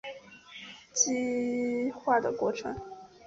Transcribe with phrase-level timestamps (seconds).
[0.95, 2.75] 羟基化的过程。